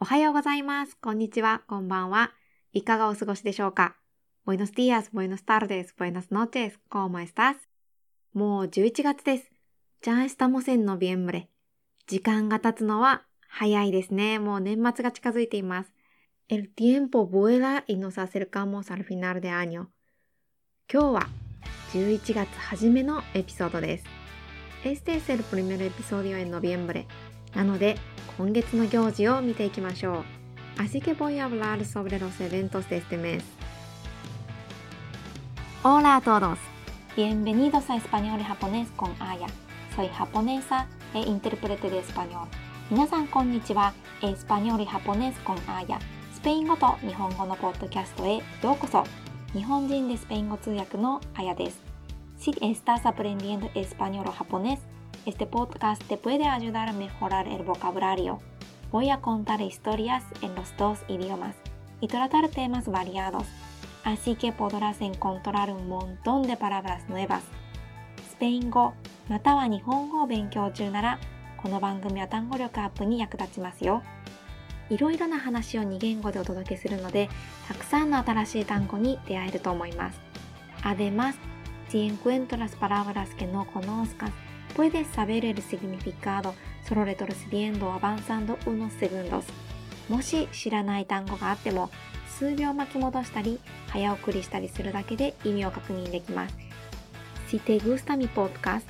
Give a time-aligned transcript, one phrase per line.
[0.00, 0.96] おはようございます。
[0.96, 1.62] こんにちは。
[1.66, 2.30] こんばんは。
[2.72, 3.96] いかがお過ごしでしょうか
[4.46, 7.56] Buenos días, buenas tardes, buenas noches, ¿cómo estás?
[8.32, 9.50] もう11月です。
[10.02, 11.48] Ya estamos en noviembre.
[12.06, 14.38] 時間が経つのは早いですね。
[14.38, 15.92] もう年末が近づいています。
[16.48, 19.86] El tiempo vuela y nos acercamos al final de año.
[20.88, 21.28] 今日は
[21.92, 24.04] 11月初めのエピソードです。
[24.84, 27.04] Este es el primer episodio en noviembre.
[27.54, 27.96] なので、
[28.36, 30.24] 今月の行事を見ていきましょう。
[30.78, 33.42] Así que voy a hablar sobre los eventos de este mes.
[35.82, 36.58] Hola a todos.
[37.16, 39.48] Bienvenidos a Español y Japonés con Aya.
[39.96, 42.46] Soy japonesa e intérprete de español.
[42.90, 43.92] 皆さんこんにちは。
[44.22, 45.98] エスパニョル・ハポネス・コン・アーヤ。
[46.32, 48.42] スペイン語と日本語のポッドキャストへよ
[48.72, 49.04] うこそ。
[49.52, 51.82] 日本人でスペイン語通訳のあやです。
[52.38, 54.78] Si estás aprendiendo español o japonés,
[55.28, 58.40] este podcast te puede ayudar a mejorar el vocabulario.
[58.90, 61.54] Voy a contar historias en los dos idiomas
[62.00, 63.44] y tratar temas variados,
[64.04, 67.42] así que podrás encontrar un montón de palabras nuevas.
[68.30, 68.94] スペイン語
[69.28, 71.18] または日本語を勉強中なら
[71.58, 74.02] この番組は単語力アップに役立ちますよ。
[74.88, 77.28] いろいろな話を2言語でお届けするので、
[77.66, 80.20] たくさんの新しい単語に出会えると思います。
[80.82, 81.34] Además,
[81.90, 84.30] si encuentras palabras que no conozcas,
[84.74, 86.54] puedes saber el significado
[86.88, 89.44] solo retrocediendo o avanzando unos segundos.
[90.08, 91.90] もし知らない単語があっても、
[92.26, 96.56] 数秒巻き戻したり、早送りしたりするだけで意味を確認できます。
[97.48, 98.86] Si te gusta mi podcast,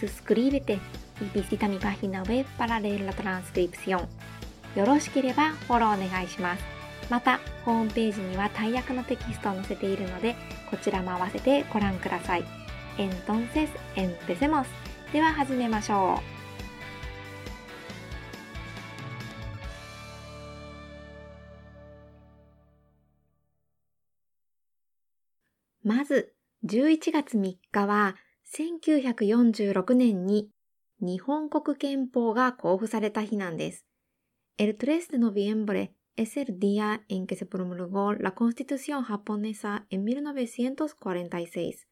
[0.00, 0.78] suscríbete
[1.20, 4.06] y visita mi página web para leer la transcripción.
[4.76, 6.64] よろしければフォローお願いします。
[7.10, 10.34] また、ホームページには大役のテキストを載せているので、
[10.70, 12.44] こちらも合わせてご覧ください。
[12.96, 14.66] Entonces, empecemos!
[15.12, 16.18] では始めましょ
[25.84, 25.86] う。
[25.86, 26.32] まず、
[26.64, 28.16] 11月3日は、
[28.56, 30.48] 1946年に
[31.02, 33.84] 日本国憲法が公布された日なんです。
[34.56, 41.86] El 3 de noviembre es el día en que se promulgó la Constitución japonesa en 1946.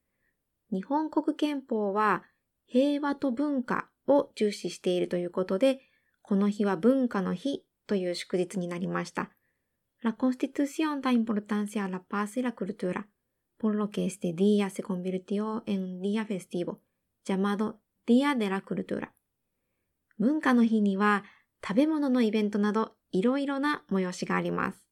[0.72, 2.22] 日本国憲法は
[2.72, 5.80] 平和と文化を重視しているということで、
[6.22, 9.30] この日は文化の日という祝日になりました。
[10.02, 13.08] La Constitución da importancia a la paz y la cultura,
[13.58, 16.80] por lo que este día se convirtió en un día festivo,
[17.24, 19.10] llamado Día de la Cultura.
[20.20, 21.24] 文化の日には
[21.66, 24.86] 食べ物のイベントなどいろいろな催しがあります。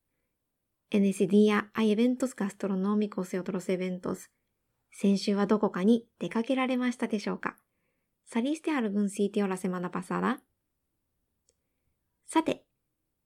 [0.90, 4.30] En ese día hay eventos gastronómicos y otros eventos.
[4.90, 7.56] 先週はどこかに出かけられましたでしょうか
[8.30, 10.42] ¿Saliste algún sitio la semana pasada?
[12.26, 12.66] さて、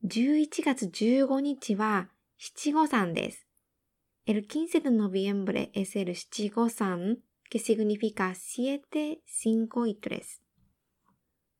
[0.05, 2.09] 11月15日は
[2.39, 3.49] 七五三です。
[4.27, 7.19] El 15 de noviembre es el 七五三
[7.51, 10.41] que significa siete, cinco y tres.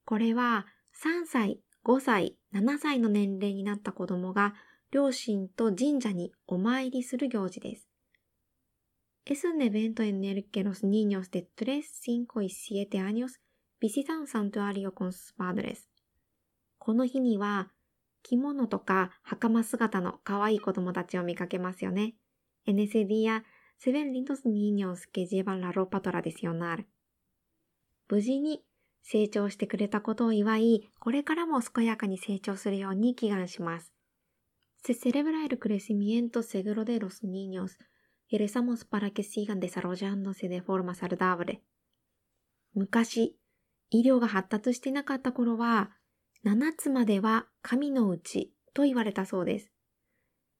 [0.05, 4.55] これは3歳、5歳、7歳の年齢になった子供が
[4.93, 7.92] 両親と神社にお参りする行事です。
[9.25, 13.41] Es un evento en el que los niños de 3, 5 y 7 años
[13.81, 15.89] visitan santuario con sus padres.
[16.79, 17.71] この日には
[18.25, 22.15] 着物とか袴姿の可愛い子供たちを見かけますよね。
[22.67, 23.45] En ese día
[23.79, 26.85] se ven lindos niños que llevan la ropa tradicional.
[28.09, 28.65] 無事に
[29.03, 33.93] 成長してくれたことを祝い、これからも健やかに成長するように祈願します。
[34.85, 37.79] Se celebra el crecimiento seguro de los niños
[38.33, 41.63] y rezamos para que sigan desarrollándose de forma saludable.
[42.75, 43.37] 昔、
[43.91, 45.91] 医療が発達していなかった頃は、
[46.43, 49.71] 7つまでは神のうちと言われたそうです。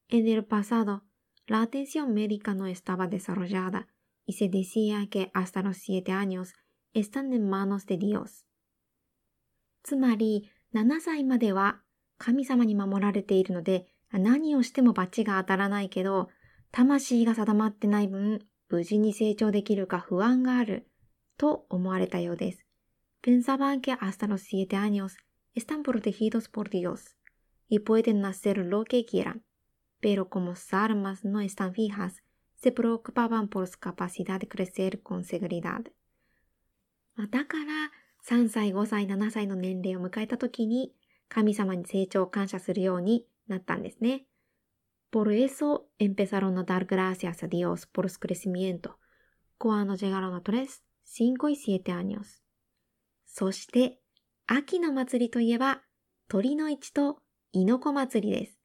[0.09, 1.01] En el pasado,
[1.47, 3.87] la atención médica no estaba desarrollada
[4.27, 6.53] y se decía que hasta los siete años
[6.93, 8.45] están en manos de Dios.
[9.81, 11.81] つまり、7歳までは
[12.19, 16.29] 神様に守られているので、何をしても罰が当たらないけど、
[16.75, 20.87] 魂が定まってない分、無事に成長できるか不安がある、
[21.37, 22.65] と思われたようです。
[23.21, 25.17] Pensaban que hasta los siete años
[25.53, 27.15] están protegidos por Dios
[27.69, 29.43] y pueden hacer lo que quieran,
[30.01, 32.23] pero como sus armas no están fijas,
[32.55, 35.83] se preocupaban por su capacidad de crecer con seguridad.
[37.29, 37.91] だから、
[38.23, 40.91] 3歳、5歳、7歳の年齢を迎えた時に、
[41.29, 44.25] 神様に成長を感謝するようになったんですね。
[45.13, 48.97] Por eso empezaron a dar gracias a Dios por su crecimiento
[49.59, 52.41] cuando llegaron a 3, 5 y 7 años.
[53.23, 54.01] そして、
[54.47, 55.83] 秋の祭りといえば、
[56.27, 57.21] 鳥の市と
[57.51, 58.59] イノコ祭りです。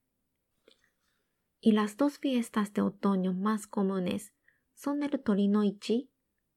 [1.60, 4.32] Y las dos fiestas de otoño más comunes
[4.74, 6.08] son el Torino Ichi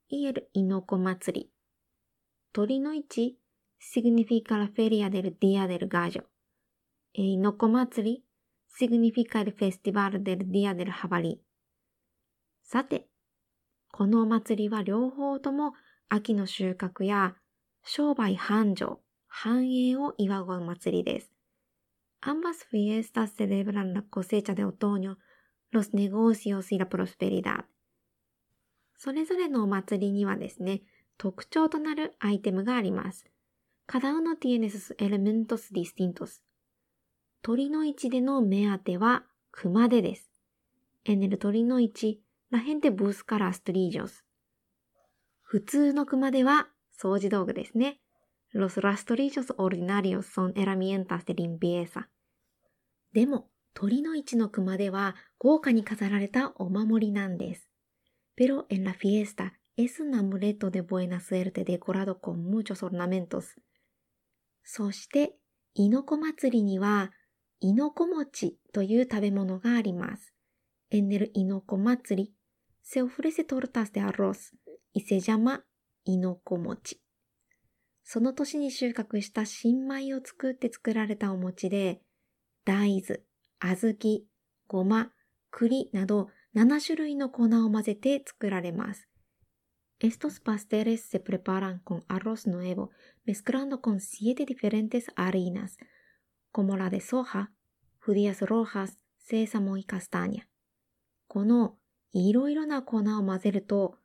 [0.07, 1.51] y el Inoko Matsuri.
[2.53, 3.41] Torino Ichi
[3.77, 6.29] significa la feria del Día del Gallo.
[7.11, 8.23] E Inoko Matsuri
[8.71, 11.41] significa el festival del Día del Jabalí.
[12.63, 13.07] さて、
[13.91, 15.73] このお祭りは両方とも
[16.09, 17.35] 秋の収穫や
[17.83, 21.31] 商売繁盛、繁栄を祝うお祭りです。
[22.21, 25.17] Ambas fiestas celebran la cosecha de otoño,
[25.71, 27.65] los negocios y la prosperidad.
[28.95, 30.83] それぞれのお祭りにはですね、
[31.17, 33.25] 特徴となるアイテムがあります。
[33.87, 36.43] Cada uno tiene sus elementos distintos.
[37.43, 40.29] 鳥の市での目当ては熊手です。
[41.05, 42.21] En el 酉の市、
[42.51, 44.23] la gente busca rastrillos。
[45.41, 47.99] 普通の熊手は掃除道具ですね。
[48.53, 52.09] Los rastrillos ordinarios son herramientas limpieza。
[53.11, 57.67] でも、酉の市の熊手は豪華に飾られたお守りなんです。
[58.35, 63.57] Pero en la fiesta、es un amuleto de buena suerte decorado con muchos ornamentos。
[64.63, 65.33] そして、
[65.73, 67.11] イノコ祭りには、
[67.63, 70.33] イノコモチという食べ物があります。
[70.89, 72.33] エンネルイノコ祭り、
[72.81, 74.55] セオフレセトルタステアロス、
[74.93, 75.61] 伊勢ャマ、
[76.03, 76.99] イノコモチ。
[78.03, 82.01] その年に収穫した新米を作って作られたお餅で、
[82.65, 83.21] 大豆、
[83.59, 84.23] 小豆、
[84.67, 85.11] ごま、
[85.51, 89.07] 栗など7種類の粉を混ぜて作られます。
[89.99, 92.89] エストスパ pasteles se preparan con arroz nuevo,
[93.23, 93.99] mezclando con.
[96.53, 97.49] コモラデソハ、
[97.97, 100.43] フデアスロハス、セーサモイカスターニャ。
[101.29, 101.75] この
[102.11, 103.95] いろいろな粉を混ぜると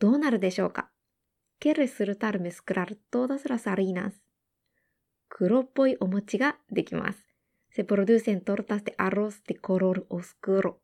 [0.00, 0.90] どうなるでしょうか
[1.60, 4.22] ケルスルタルメスクラルトダスラサリーナス。
[5.30, 7.18] 黒っぽいお餅ができます。
[7.70, 10.80] セプロデュセントルタステアロスデコロールオスクロ。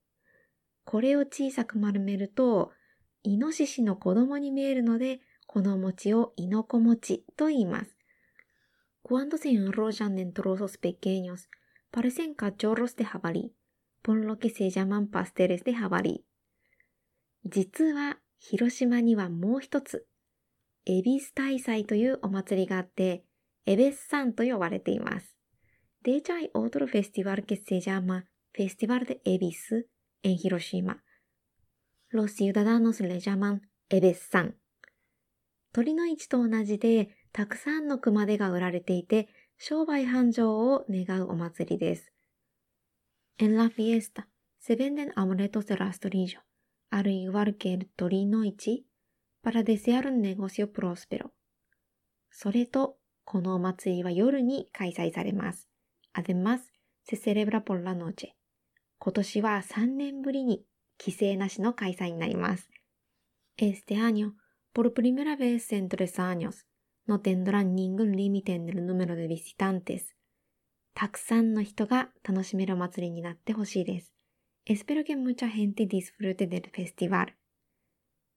[0.87, 2.73] これを小さく丸めると
[3.25, 8.00] イノシシの子供に見えるのでこの餅をイノコ餅と言います。
[9.11, 11.49] Cuando se enrollan en trozos pequeños,
[11.91, 13.57] parecen cachorros de jabalí,
[14.03, 16.25] por lo que se llaman pasteles de jabalí.
[17.45, 20.07] 実は、広島にはもう一つ、
[20.87, 23.25] エビス大祭というお祭りがあって、
[23.67, 25.37] エベスサンと呼ばれています。
[26.05, 29.89] De hecho, hay otro festival que se llama Festival de Ebis
[30.23, 31.03] en Hiroshima.
[32.13, 33.59] Los ciudadanos le llaman
[33.89, 34.55] エベスサン。
[35.73, 39.29] 鳥の市と同じで、たくさんの熊手が売られていて、
[39.59, 42.13] 商売繁盛を願うお祭りです。
[43.39, 44.29] En la fiesta
[44.59, 46.41] se venden amuletos de rastrillo,
[46.91, 48.85] al igual que el 鳥の市
[49.43, 51.31] para desear un negocio próspero.
[52.31, 55.69] それと、このお祭りは夜に開催されます。
[56.13, 56.61] Además,
[57.05, 58.35] se celebra por la noche.
[58.99, 60.65] 今年は3年ぶりに
[61.01, 62.69] 規制なしの開催になります。
[63.57, 64.33] Este año,
[64.75, 66.67] por primera vez en tres años,
[67.07, 70.15] no tendrán ningún límite en el número de visitantes.
[70.95, 74.13] たくさんの人が楽しめるお祭りになってほしいです。
[74.67, 77.29] Espero que mucha gente disfrute del festival.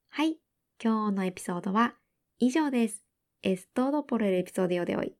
[0.10, 0.38] はい、
[0.81, 1.95] 今日のエピソードは
[2.39, 3.04] 以上です。
[3.44, 5.13] Es todo por el episodio de hoy.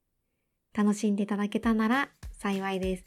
[0.74, 3.04] 楽しんでいただけたなら幸いです。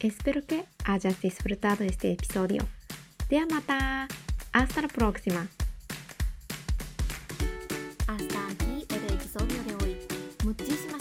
[0.00, 2.64] Espero que hayas disfrutado este episodio.
[3.28, 4.08] De amata.
[4.52, 5.59] Hasta la próxima.
[10.50, 10.99] もっちりしま